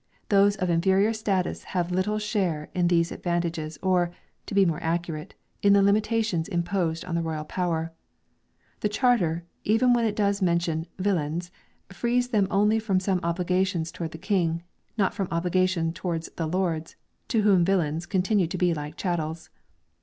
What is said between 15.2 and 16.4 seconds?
obligations towards